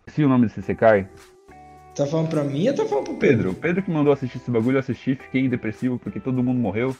[0.00, 1.08] Esqueci o nome desse Sekai.
[1.98, 3.36] Tá falando pra mim ou tá falando pro Pedro?
[3.36, 6.60] Pedro, o Pedro que mandou assistir esse bagulho, eu assisti, fiquei depressivo porque todo mundo
[6.60, 6.96] morreu.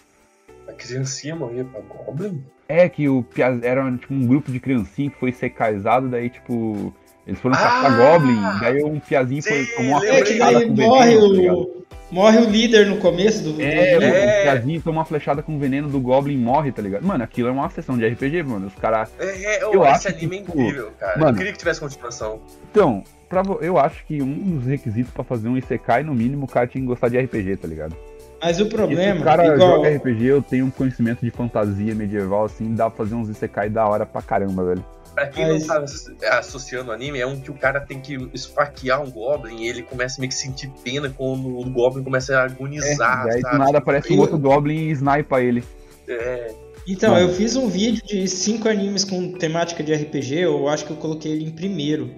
[0.67, 2.43] A criancinha morria pra Goblin?
[2.69, 6.93] É, que o Piaz era tipo, um grupo de criancinha que foi secaizado, daí tipo.
[7.25, 10.19] Eles foram ah, caçar Goblin, daí um Piazinho foi tomou uma flechada.
[10.19, 11.87] É que daí morre veneno, o.
[12.11, 13.63] Morre o líder no começo do.
[13.63, 14.05] É, do...
[14.05, 14.41] é.
[14.41, 17.07] o Piazinho toma uma flechada com veneno do Goblin e morre, tá ligado?
[17.07, 18.67] Mano, aquilo é uma sessão de RPG, mano.
[18.67, 19.11] Os caras.
[19.17, 21.19] É, é, eu esse acho anime que, é incrível, cara.
[21.21, 22.41] Mano, eu queria que tivesse continuação.
[22.71, 26.49] Então, pra, eu acho que um dos requisitos para fazer um Isekai, no mínimo, o
[26.49, 27.97] cara tinha que gostar de RPG, tá ligado?
[28.41, 29.17] Mas o problema.
[29.17, 29.77] se o cara igual...
[29.77, 33.69] joga RPG, eu tenho um conhecimento de fantasia medieval, assim, dá pra fazer uns Isekai
[33.69, 34.85] da hora pra caramba, velho.
[35.14, 35.67] Pra quem Mas...
[35.67, 39.64] não tá associando o anime, é um que o cara tem que esfaquear um Goblin
[39.64, 43.27] e ele começa a meio que sentir pena quando o Goblin começa a agonizar.
[43.27, 45.64] É, e aí do nada aparece um outro Goblin e snipa ele.
[46.07, 46.55] É.
[46.87, 50.93] Então, eu fiz um vídeo de cinco animes com temática de RPG, eu acho que
[50.93, 52.14] eu coloquei ele em primeiro.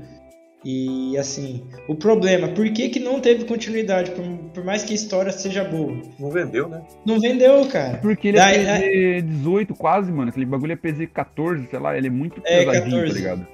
[0.65, 4.95] E assim, o problema, por que, que não teve continuidade, por, por, mais que a
[4.95, 5.97] história seja boa?
[6.19, 6.83] Não vendeu, né?
[7.07, 7.97] Não vendeu, cara.
[7.99, 10.29] Porque ele Daí, é PZ 18 quase, mano.
[10.29, 13.09] Aquele bagulho é PZ 14, sei lá, ele é muito é, pesadinho, 14.
[13.09, 13.47] tá ligado?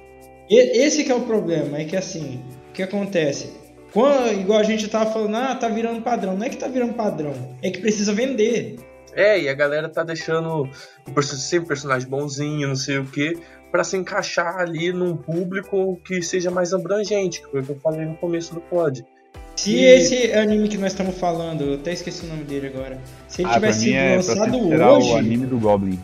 [0.49, 3.53] E, esse que é o problema, é que assim, o que acontece?
[3.93, 6.35] Quando, igual a gente tava falando, ah, tá virando padrão.
[6.35, 8.75] Não é que tá virando padrão, é que precisa vender.
[9.13, 10.69] É, e a galera tá deixando
[11.23, 13.35] sempre personagem bonzinho, não sei o que
[13.71, 17.79] para se encaixar ali num público que seja mais abrangente, que foi o que eu
[17.79, 19.05] falei no começo do pod.
[19.55, 19.83] Se e...
[19.83, 23.49] esse anime que nós estamos falando, eu até esqueci o nome dele agora, se ele
[23.49, 25.09] ah, tivesse sido é lançado hoje.
[25.11, 25.99] o anime do Goblin.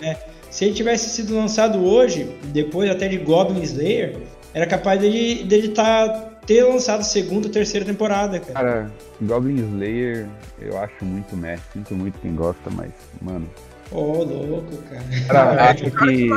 [0.00, 0.16] É,
[0.50, 4.16] se ele tivesse sido lançado hoje, depois até de Goblin Slayer,
[4.52, 6.08] era capaz dele dele tá,
[6.46, 8.54] ter lançado segunda ou terceira temporada, cara.
[8.54, 10.28] Cara, Goblin Slayer
[10.60, 12.90] eu acho muito meh, sinto muito quem gosta, mas,
[13.20, 13.48] mano.
[13.90, 15.04] Ô, oh, louco, cara.
[15.28, 16.28] Cara, acho que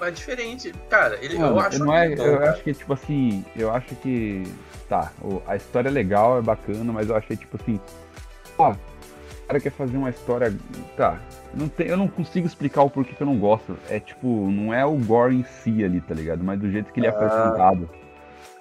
[0.00, 0.72] é diferente.
[0.88, 1.78] Cara, ele, Mano, eu acho.
[1.78, 4.42] Não é, eu acho que, tipo assim, eu acho que.
[4.88, 5.10] Tá,
[5.46, 7.80] a história é legal, é bacana, mas eu achei, tipo assim.
[8.58, 10.54] Ó, o cara quer fazer uma história.
[10.96, 11.18] Tá.
[11.54, 13.76] Não tem, eu não consigo explicar o porquê que eu não gosto.
[13.88, 16.42] É tipo, não é o gore em si ali, tá ligado?
[16.42, 17.12] Mas do jeito que ele é ah.
[17.12, 17.88] apresentado.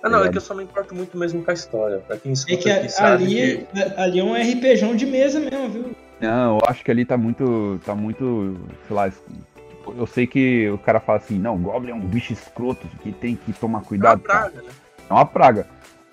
[0.03, 1.99] Ah, não, é que eu só me importo muito mesmo com a história.
[1.99, 3.81] Pra quem escuta é que aqui, sabe ali, que...
[3.97, 5.95] ali é um RPGão de mesa mesmo, viu?
[6.19, 7.79] Não, eu acho que ali tá muito.
[7.85, 8.57] tá muito.
[8.87, 9.11] sei lá,
[9.97, 13.35] eu sei que o cara fala assim, não, Goblin é um bicho escroto que tem
[13.35, 14.21] que tomar cuidado.
[14.25, 14.69] É uma praga, né?
[15.09, 15.67] É uma praga.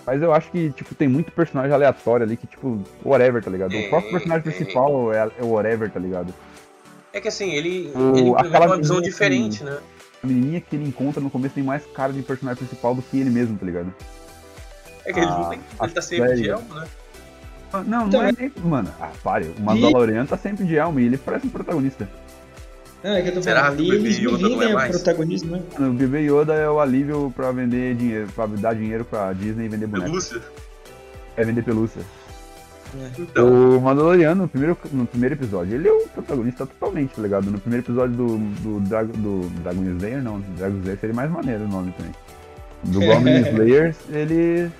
[0.06, 3.74] Mas eu acho que, tipo, tem muito personagem aleatório ali que, tipo, whatever, tá ligado?
[3.74, 6.34] É, o próprio personagem é, principal é, é o whatever, tá ligado?
[7.12, 9.78] É que assim, ele, o, ele implementa uma visão diferente, que, né?
[10.22, 13.18] A menininha que ele encontra no começo tem mais cara de personagem principal do que
[13.18, 13.94] ele mesmo, tá ligado?
[15.04, 16.86] É que ele, não tem, ele tá sempre de elmo, né?
[17.72, 18.52] Não, não então, é nem.
[18.64, 19.52] Mano, ah, pare.
[19.58, 22.08] O Mandaloriano tá sempre de elmo e ele parece um protagonista.
[23.02, 25.62] Não, é que eu tô Será falando, ali eles dividem é o protagonismo, né?
[25.78, 29.68] O bebê Yoda é o alívio pra vender dinheiro, pra dar dinheiro pra Disney e
[29.68, 30.10] vender boneco.
[30.10, 30.42] Pelúcia?
[31.36, 32.02] É vender pelúcia.
[32.96, 33.20] É.
[33.20, 33.76] Então.
[33.76, 37.50] O Mandaloriano, no primeiro, no primeiro episódio, ele é o protagonista totalmente, tá ligado?
[37.50, 41.64] No primeiro episódio do, do, Drag, do Dragon Slayer, não, Dragon Slayer seria mais maneiro
[41.64, 42.12] o nome também.
[42.84, 44.70] Do Goblin Slayer, ele,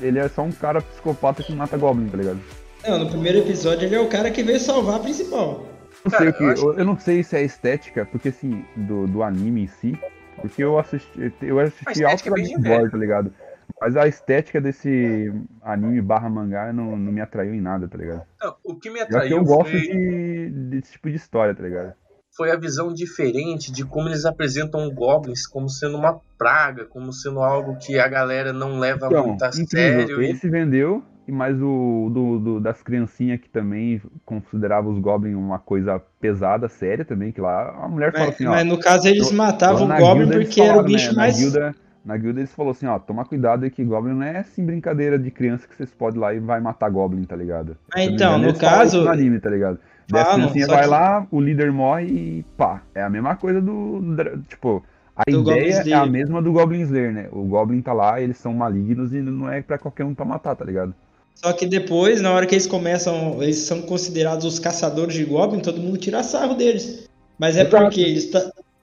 [0.00, 2.40] ele é só um cara psicopata que mata Goblin, tá ligado?
[2.86, 5.77] Não, no primeiro episódio ele é o cara que veio salvar a principal.
[6.04, 6.72] Não Cara, sei o que, eu, acho...
[6.72, 9.98] eu, não sei se é estética, porque assim, do, do anime em si,
[10.40, 13.32] porque eu assisti, eu assisti Alto é tá ligado?
[13.80, 15.32] Mas a estética desse
[15.62, 18.22] anime barra mangá não, não me atraiu em nada, tá ligado?
[18.40, 19.38] Não, o que me atraiu.
[19.38, 19.80] eu gosto foi...
[19.80, 21.92] de, desse tipo de história, tá ligado?
[22.36, 27.40] Foi a visão diferente de como eles apresentam goblins como sendo uma praga, como sendo
[27.40, 29.68] algo que a galera não leva então, muito a incrível.
[29.68, 30.22] sério.
[30.22, 30.50] Esse e...
[30.50, 36.68] vendeu, mas o do, do, das criancinhas que também considerava os goblins uma coisa pesada,
[36.68, 38.50] séria também, que lá a mulher mas, fala assim, ó.
[38.50, 41.36] Mas no caso eles matavam o goblin porque falaram, era o bicho né, mais.
[41.36, 44.38] Na guilda, na guilda eles falaram assim, ó, toma cuidado aí que Goblin não é
[44.38, 47.76] assim brincadeira de criança que vocês podem lá e vai matar Goblin, tá ligado?
[47.94, 49.02] Ah, então, no caso...
[49.02, 49.78] No anime, tá ligado?
[50.08, 50.88] Daí a criancinha vai que...
[50.88, 52.80] lá, o líder morre e pá.
[52.94, 54.00] É a mesma coisa do...
[54.48, 54.82] Tipo,
[55.14, 57.28] a do ideia é a mesma do Goblin Slayer, né?
[57.30, 60.56] O Goblin tá lá, eles são malignos e não é pra qualquer um pra matar,
[60.56, 60.94] tá ligado?
[61.42, 65.60] Só que depois, na hora que eles começam, eles são considerados os caçadores de Goblin,
[65.60, 67.08] todo mundo tira sarro deles.
[67.38, 67.84] Mas é Exato.
[67.84, 68.32] porque eles,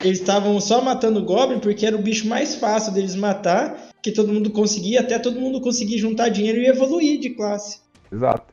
[0.02, 4.32] estavam só matando o Goblin porque era o bicho mais fácil deles matar, que todo
[4.32, 7.82] mundo conseguia, até todo mundo conseguir juntar dinheiro e evoluir de classe.
[8.10, 8.46] Exato.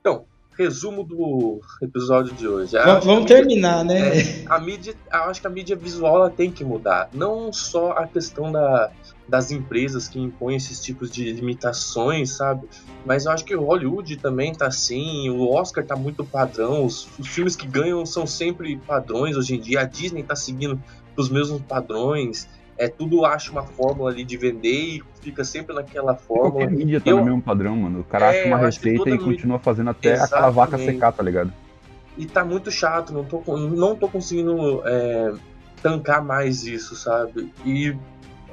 [0.00, 0.24] Então,
[0.56, 2.76] resumo do episódio de hoje.
[3.02, 4.16] vamos terminar, né?
[4.16, 7.08] É, a mídia, eu acho que a mídia visual ela tem que mudar.
[7.12, 8.92] Não só a questão da,
[9.28, 12.68] das empresas que impõem esses tipos de limitações, sabe?
[13.06, 17.08] Mas eu acho que o Hollywood também tá assim, o Oscar tá muito padrão, os,
[17.18, 20.80] os filmes que ganham são sempre padrões hoje em dia, a Disney tá seguindo
[21.16, 26.14] os mesmos padrões, é tudo acha uma fórmula ali de vender e fica sempre naquela
[26.14, 26.50] fórmula.
[26.50, 28.00] Qualquer mídia tá eu, no mesmo padrão, mano.
[28.00, 30.34] O cara é, acha uma receita e continua fazendo até Exatamente.
[30.34, 31.52] aquela vaca secar, tá ligado?
[32.18, 35.32] E tá muito chato, não tô, não tô conseguindo é,
[35.82, 37.52] tancar mais isso, sabe?
[37.64, 37.96] E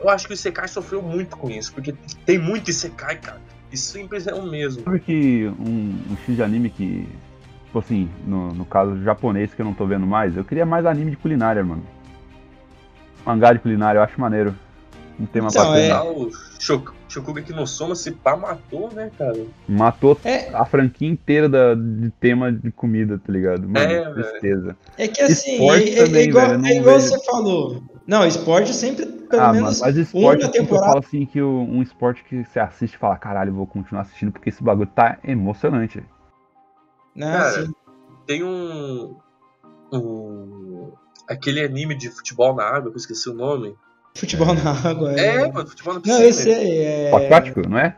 [0.02, 1.94] eu acho que o Isekai sofreu muito com isso, porque
[2.26, 3.42] tem muito Isekai, cara.
[3.72, 4.84] E sempre é o mesmo.
[4.84, 7.08] Sabe que um, um X de anime que,
[7.66, 10.86] tipo assim, no, no caso japonês que eu não tô vendo mais, eu queria mais
[10.86, 11.84] anime de culinária, mano.
[13.26, 14.54] Mangá de culinária, eu acho maneiro.
[15.20, 15.86] Um tema então, bacana.
[15.86, 16.02] É...
[16.02, 16.32] O
[17.08, 19.46] Shokugeki no Soma se pá matou, né, cara?
[19.68, 20.50] Matou é...
[20.54, 23.70] a franquia inteira da, de tema de comida, tá ligado?
[23.70, 24.76] Mano, é, tristeza.
[24.98, 27.10] É que assim, é, é, também, igual, velho, é igual vejo...
[27.10, 27.84] você falou.
[28.06, 30.86] Não, esporte sempre, pelo ah, menos, mas esporte, uma temporada.
[30.86, 34.32] Eu falo assim que um esporte que você assiste e fala, caralho, vou continuar assistindo
[34.32, 36.04] porque esse bagulho tá emocionante.
[37.16, 37.74] Não, cara, assim...
[38.26, 39.16] tem um,
[39.94, 40.92] um
[41.28, 43.76] aquele anime de futebol na água, que eu esqueci o nome.
[44.16, 45.44] Futebol na água, é.
[45.44, 46.20] É, mano, futebol na piscina.
[46.20, 47.10] Não, esse é.
[47.10, 47.16] é...
[47.16, 47.98] Aquático, não é?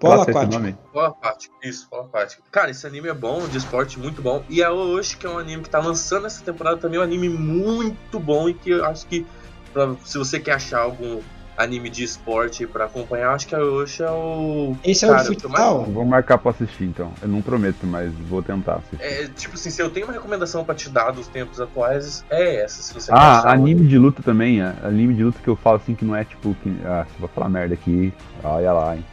[0.00, 0.78] Polo aquático.
[0.92, 2.42] Polo aquático, isso, polo aquático.
[2.50, 4.44] Cara, esse anime é bom, de esporte muito bom.
[4.48, 7.04] E a Oshi, que é um anime que tá lançando essa temporada também, é um
[7.04, 9.24] anime muito bom e que eu acho que
[9.72, 11.20] pra, se você quer achar algum
[11.56, 14.76] anime de esporte para acompanhar, acho que a Osha é o.
[14.84, 15.78] Esse cara, é o futsal?
[15.80, 15.92] Mais...
[15.92, 17.12] Vou marcar pra assistir então.
[17.20, 19.00] Eu não prometo, mas vou tentar assistir.
[19.00, 22.62] É, tipo assim, se eu tenho uma recomendação pra te dar dos tempos atuais, é
[22.62, 22.82] essa.
[22.82, 24.60] Se você ah, anime de luta também.
[24.62, 24.74] É.
[24.82, 26.54] Anime de luta que eu falo assim que não é tipo.
[26.62, 29.04] Que, ah, se vou falar merda aqui, olha lá, hein.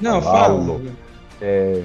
[0.00, 0.80] Não, fala.
[1.40, 1.82] É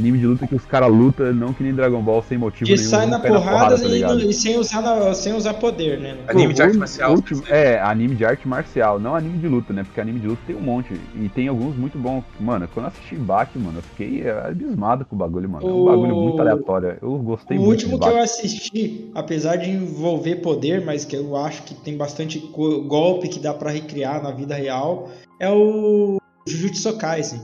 [0.00, 2.72] anime de luta que os caras lutam, não que nem Dragon Ball, sem motivo que
[2.72, 2.82] nenhum.
[2.82, 6.16] Que sai na porrada, na porrada tá e, e, sem, usar sem usar poder, né?
[6.26, 7.12] Anime de arte marcial.
[7.12, 9.84] Último, é, anime de arte marcial, não anime de luta, né?
[9.84, 10.94] Porque anime de luta tem um monte.
[11.14, 12.24] E tem alguns muito bons.
[12.40, 15.68] Mano, quando eu assisti Baki, mano, eu fiquei abismado com o bagulho, mano.
[15.68, 16.96] É um bagulho muito aleatório.
[17.00, 17.68] Eu gostei o muito.
[17.68, 21.96] O último que eu assisti, apesar de envolver poder, mas que eu acho que tem
[21.96, 27.40] bastante golpe que dá para recriar na vida real, é o Jujutsu Kaisen.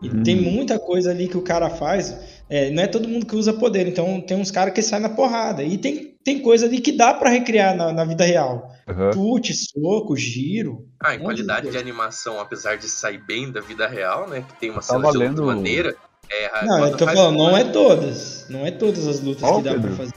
[0.00, 0.22] E hum.
[0.22, 2.16] tem muita coisa ali que o cara faz.
[2.48, 5.08] É, não é todo mundo que usa poder, então tem uns caras que saem na
[5.08, 5.62] porrada.
[5.62, 8.72] E tem, tem coisa ali que dá para recriar na, na, vida real.
[8.88, 9.12] Uhum.
[9.12, 10.86] Chute, soco, giro.
[11.00, 14.44] Ah, em qualidade de, de, animação, apesar de sair bem da vida real, né?
[14.48, 15.34] Que tem uma tá cena valendo...
[15.34, 15.96] de outra maneira.
[16.30, 18.46] É, não, eu tô falando, não é todas.
[18.48, 19.94] Não é todas as lutas que dá Pedro?
[19.94, 20.14] pra fazer.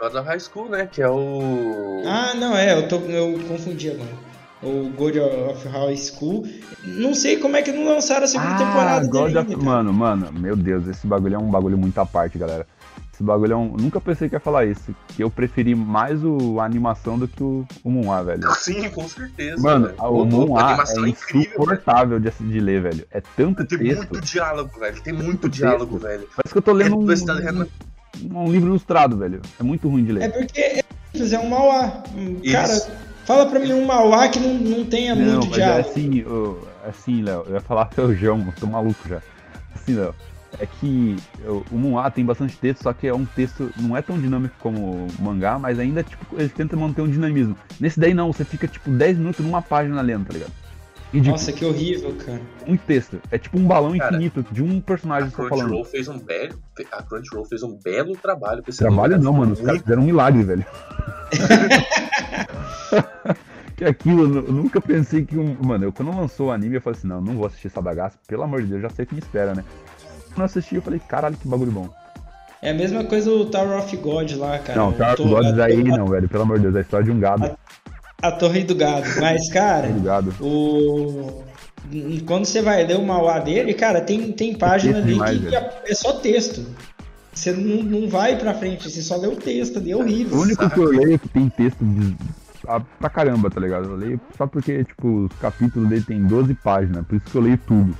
[0.00, 0.88] God of High School, né?
[0.90, 2.02] Que é o.
[2.06, 4.27] Ah, não, é, eu, tô, eu confundi agora
[4.62, 6.46] o God of High School.
[6.84, 9.54] Não sei como é que não lançaram a segunda ah, temporada God dele.
[9.54, 9.64] Of...
[9.64, 12.66] Mano, mano, meu Deus, esse bagulho é um bagulho muito à parte, galera.
[13.12, 13.76] Esse bagulho é um.
[13.76, 14.94] Nunca pensei que ia falar isso.
[15.08, 18.48] Que eu preferi mais o, a animação do que o, o Moon velho.
[18.54, 19.60] Sim, com certeza.
[19.60, 19.98] Mano, velho.
[20.00, 23.04] o Moon é, é insuportável de, de ler, velho.
[23.10, 24.02] É tanto tem texto.
[24.02, 25.02] Tem muito diálogo, velho.
[25.02, 26.06] Tem muito diálogo, texto.
[26.06, 26.28] velho.
[26.36, 27.60] Parece que eu tô lendo é, um,
[28.30, 29.42] um, um, livro ilustrado, velho.
[29.58, 30.22] É muito ruim de ler.
[30.22, 32.04] É porque é, é um Mauá.
[32.52, 33.07] Cara.
[33.28, 35.86] Fala pra mim um Mauá que não, não tenha não, muito mas é diálogo.
[35.86, 39.20] É assim, eu, assim, Léo, eu ia falar feijão, tô maluco já.
[39.74, 40.14] Assim, Léo,
[40.58, 41.14] é que
[41.44, 44.54] eu, o Munhwa tem bastante texto, só que é um texto, não é tão dinâmico
[44.58, 47.54] como o mangá, mas ainda, tipo, eles tentam manter um dinamismo.
[47.78, 50.52] Nesse daí não, você fica, tipo, 10 minutos numa página lendo, tá ligado?
[51.12, 52.40] Nossa, que horrível, cara.
[52.66, 53.20] Muito texto.
[53.30, 55.82] É tipo um balão cara, infinito de um personagem só falando.
[55.84, 56.58] Fez um belo,
[56.92, 59.54] a Crunchyroll fez um belo trabalho com esse Trabalho não, mano.
[59.54, 60.66] Os caras fizeram um milagre, velho.
[63.76, 65.56] que aquilo, eu nunca pensei que um.
[65.62, 68.18] Mano, eu quando lançou o anime, eu falei assim: não, não vou assistir essa bagaça,
[68.26, 69.64] pelo amor de Deus, já sei o que me espera, né?
[70.28, 71.88] Quando eu assisti, eu falei: caralho, que bagulho bom.
[72.60, 74.78] É a mesma coisa do Tower of God lá, cara.
[74.78, 77.12] Não, Tower of God aí não, velho, pelo amor de Deus, é a história de
[77.12, 77.56] um gado.
[78.22, 79.08] A, Torre do Gado.
[79.20, 79.88] Mas, cara,
[80.40, 81.42] o.
[82.26, 85.66] Quando você vai ler o Mauá dele, cara, tem, tem página ali demais, que velho.
[85.86, 86.66] é só texto.
[87.32, 90.36] Você não, não vai pra frente, você só lê o texto ali, é horrível.
[90.36, 90.74] O único sabe?
[90.74, 92.16] que eu leio que tem texto de,
[92.98, 93.84] pra caramba, tá ligado?
[93.84, 97.42] Eu leio só porque, tipo, os capítulos dele tem 12 páginas, por isso que eu
[97.42, 97.96] leio tudo.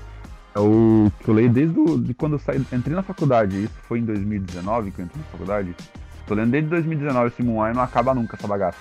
[0.54, 3.74] É o que eu leio desde o, de quando eu saí, entrei na faculdade, isso
[3.86, 5.74] foi em 2019 que eu entrei na faculdade.
[6.26, 8.78] Tô lendo desde 2019 esse Moonlight não acaba nunca essa bagaça.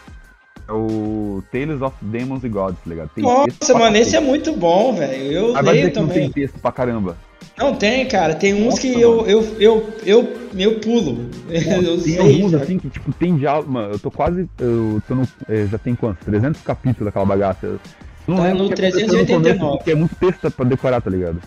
[0.67, 3.10] É o Tales of Demons and Gods, tá ligado?
[3.15, 5.32] Tem Nossa, mano, esse é muito bom, velho.
[5.32, 6.08] Eu Mas leio também.
[6.08, 7.17] não tem texto pra caramba.
[7.58, 8.36] Não tem, cara.
[8.36, 11.30] Tem uns Nossa, que eu, eu, eu, eu, eu pulo.
[11.49, 13.71] eu tem alguns assim que, tipo, tem diálogo.
[13.71, 14.47] Mano, eu tô quase.
[14.60, 15.27] Eu tô no.
[15.49, 16.23] É, já tem quantos?
[16.25, 17.80] 300 capítulos daquela bagaça.
[18.27, 19.53] não tá no 389.
[19.53, 21.41] No começo, é muito texto pra decorar, tá ligado?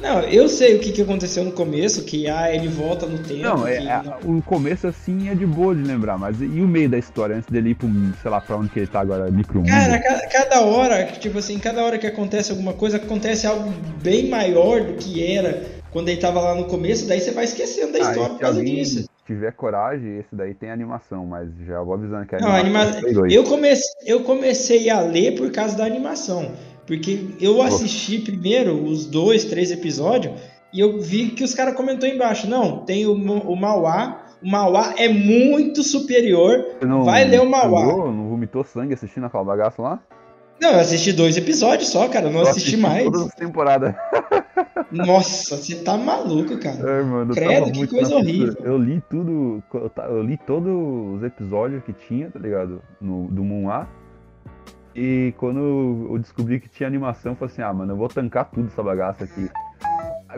[0.00, 3.42] Não, eu sei o que, que aconteceu no começo, que ah, ele volta no tempo.
[3.42, 4.26] Não, é, que...
[4.26, 7.48] o começo assim é de boa de lembrar, mas e o meio da história, antes
[7.48, 7.88] dele ir pro,
[8.20, 11.58] sei lá, pra onde que ele tá agora, micro Cara, cada, cada hora, tipo assim,
[11.58, 15.62] cada hora que acontece alguma coisa, acontece algo bem maior do que era
[15.94, 18.64] quando ele tava lá no começo, daí você vai esquecendo da ah, história por causa
[18.64, 19.02] disso.
[19.02, 22.98] Se tiver coragem, esse daí tem animação, mas já vou avisando que a Não, animação.
[22.98, 23.32] Anima...
[23.32, 26.50] Eu, comecei, eu comecei a ler por causa da animação.
[26.86, 30.34] Porque eu assisti primeiro os dois, três episódios
[30.74, 32.48] e eu vi que os caras comentou embaixo.
[32.48, 34.22] Não, tem o, o Mauá.
[34.42, 36.64] O Mauá é muito superior.
[36.82, 37.86] Não, vai ler o Mauá.
[37.86, 40.02] Não vomitou sangue assistindo aquela bagaça lá?
[40.60, 42.28] Não, eu assisti dois episódios só, cara.
[42.28, 43.04] Não assisti, assisti, mais.
[43.04, 43.94] Todas as temporadas.
[44.90, 46.76] Nossa, você tá maluco, cara.
[46.76, 48.54] É, mano, Credo, que coisa horrível.
[48.64, 49.62] Eu li tudo.
[50.08, 50.72] Eu li todos
[51.16, 52.82] os episódios que tinha, tá ligado?
[53.00, 53.86] No, do Moon A.
[54.94, 58.44] E quando eu descobri que tinha animação, eu falei assim, ah, mano, eu vou tancar
[58.50, 59.50] tudo essa bagaça aqui.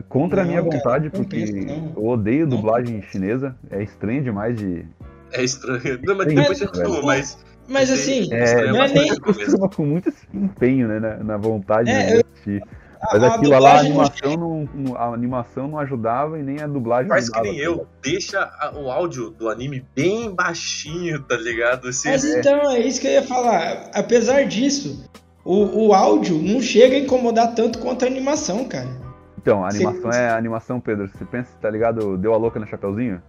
[0.09, 1.67] Contra não, a minha cara, vontade, porque
[1.97, 3.57] eu odeio dublagem chinesa.
[3.71, 4.85] É estranho demais de.
[5.33, 6.01] É estranho.
[6.03, 7.45] Não, mas depois você acostuma, mas.
[7.69, 9.19] Mas assim, é, não é nem.
[9.19, 11.01] Costuma com muito empenho, né?
[11.01, 12.63] Na, na vontade é, de assistir.
[12.63, 12.69] Eu
[13.13, 17.09] mas a, aquilo lá, a animação, não, a animação não ajudava e nem a dublagem
[17.09, 21.89] Faz que nem eu, deixa o áudio do anime bem baixinho, tá ligado?
[21.89, 22.39] Assim, Mas é.
[22.39, 23.91] então, é isso que eu ia falar.
[23.95, 25.09] Apesar disso,
[25.45, 28.89] o, o áudio não chega a incomodar tanto quanto a animação, cara.
[29.39, 30.19] Então, a animação Você...
[30.19, 31.09] é a animação, Pedro.
[31.09, 32.17] Você pensa, tá ligado?
[32.17, 33.23] Deu a louca no Chapeuzinho?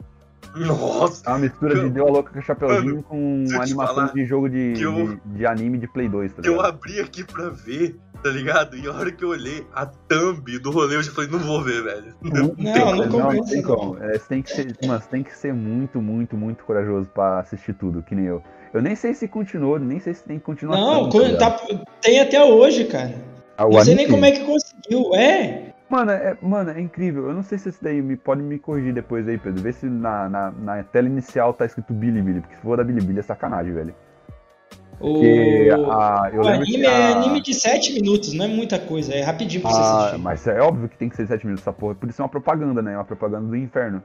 [0.55, 1.23] Nossa!
[1.25, 5.17] É uma mistura de Deu a Louca com Chapeuzinho com animação de jogo de, eu,
[5.25, 6.55] de, de, anime de Play 2, tá ligado?
[6.55, 8.77] Eu abri aqui pra ver tá ligado?
[8.77, 11.61] E a hora que eu olhei a thumb do rolê, eu já falei, não vou
[11.61, 12.15] ver, velho.
[12.21, 13.97] Não, não, não, não, não tem como.
[14.03, 17.73] É, você, tem que ser, você tem que ser muito, muito, muito corajoso pra assistir
[17.73, 18.41] tudo, que nem eu.
[18.73, 21.09] Eu nem sei se continuou, nem sei se tem continuação.
[21.09, 21.59] Não, tá,
[22.01, 23.15] tem até hoje, cara.
[23.57, 25.73] Ah, não sei nem como é que conseguiu, é.
[25.89, 27.27] Mano é, mano, é incrível.
[27.27, 29.61] Eu não sei se esse daí me, pode me corrigir depois aí, Pedro.
[29.61, 33.19] Vê se na, na, na tela inicial tá escrito Bilibili, porque se for da Bilibili
[33.19, 33.95] é sacanagem, velho.
[34.99, 35.21] O,
[35.91, 36.91] a, o anime a...
[36.91, 40.19] é anime de 7 minutos, não é muita coisa, é rapidinho pra você ah, assistir.
[40.19, 42.29] Mas é óbvio que tem que ser 7 minutos essa porra, por isso é uma
[42.29, 42.93] propaganda, né?
[42.93, 44.03] É uma propaganda do inferno.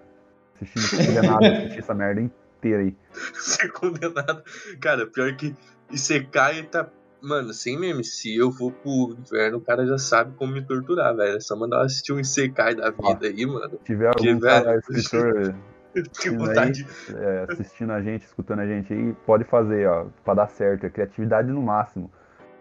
[0.55, 2.95] Assistindo condenado, assistir essa merda inteira aí.
[3.35, 4.43] Ser condenado.
[4.81, 5.55] Cara, pior que
[5.91, 6.89] Isekai tá.
[7.23, 11.15] Mano, sem meme, se eu for pro inferno, o cara já sabe como me torturar,
[11.15, 11.37] velho.
[11.37, 13.79] É só mandar assistir um Isekai da vida aí, mano.
[13.79, 15.55] Se tiver algum cara, escritor
[16.37, 16.85] vontade.
[17.09, 20.85] Aí, é, assistindo a gente, escutando a gente aí, pode fazer, ó, pra dar certo.
[20.85, 22.11] É criatividade no máximo.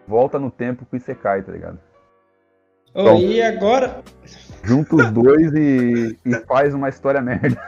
[0.06, 1.80] Volta no tempo com o cai, tá ligado?
[2.94, 4.02] Oh, e agora?
[4.62, 7.60] Junta os dois e, e faz uma história merda.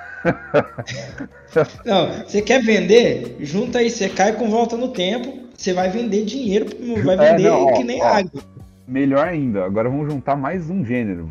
[1.85, 3.37] Não, você quer vender?
[3.41, 6.67] Junta aí, você cai com volta no tempo, você vai vender dinheiro,
[7.05, 8.43] vai é, vender é, não, ó, que nem ó, água.
[8.87, 11.31] Melhor ainda, agora vamos juntar mais um gênero.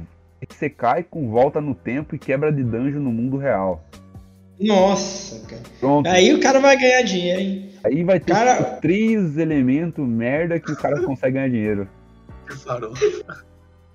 [0.50, 3.84] Você cai com volta no tempo e quebra de danjo no mundo real.
[4.60, 5.62] Nossa, cara.
[5.80, 6.08] Pronto.
[6.08, 7.70] Aí o cara vai ganhar dinheiro, hein?
[7.84, 8.56] Aí vai ter cara...
[8.82, 11.88] três elementos merda que o cara consegue ganhar dinheiro.
[12.48, 13.06] Que farofa.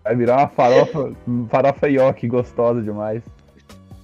[0.04, 1.12] Vai virar uma farofa,
[1.50, 3.22] farofa ioki gostosa demais.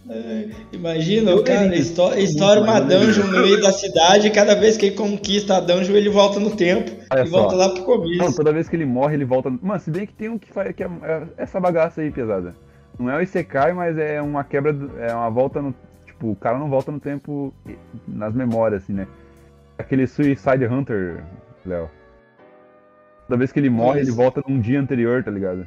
[0.08, 4.86] É, imagina, o cara estoura uma dungeon no meio da cidade e cada vez que
[4.86, 7.38] ele conquista a dungeon ele volta no tempo Olha e só.
[7.38, 8.18] volta lá pro começo.
[8.18, 9.50] Não, toda vez que ele morre ele volta.
[9.50, 12.54] Mano, se bem que tem um que faz que é, é essa bagaça aí pesada.
[12.98, 15.74] Não é o Isekai, mas é uma quebra, é uma volta no,
[16.14, 17.52] Tipo, o cara não volta no tempo
[18.06, 19.06] nas memórias, assim, né?
[19.76, 21.24] Aquele Suicide Hunter,
[21.66, 21.90] Léo.
[23.26, 24.10] Toda vez que ele morre, Isso.
[24.10, 25.66] ele volta num dia anterior, tá ligado?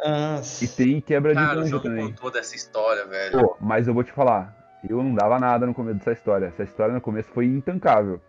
[0.00, 2.06] Ah, e tem quebra Cara, de dungeon também.
[2.08, 3.40] contou dessa história, velho.
[3.40, 4.54] Pô, mas eu vou te falar,
[4.88, 6.46] eu não dava nada no começo dessa história.
[6.46, 8.20] Essa história no começo foi intancável.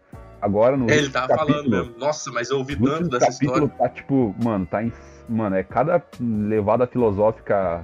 [0.41, 1.97] Agora no Ele tava capítulo, falando mesmo.
[1.97, 3.67] Nossa, mas eu ouvi tanto dessa história.
[3.69, 4.93] Tá tipo, mano, tá em.
[5.27, 7.81] Mano, é cada levada filosófica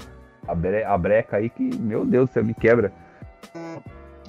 [0.47, 0.83] a, bre...
[0.83, 2.93] a breca aí que, meu Deus céu, me quebra.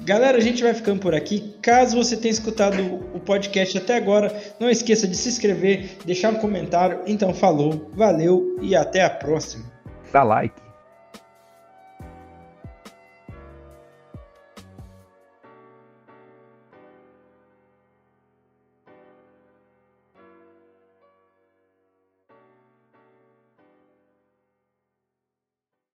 [0.00, 1.54] Galera, a gente vai ficando por aqui.
[1.62, 2.82] Caso você tenha escutado
[3.14, 7.00] o podcast até agora, não esqueça de se inscrever, deixar um comentário.
[7.06, 9.64] Então, falou, valeu e até a próxima.
[10.12, 10.63] Dá like.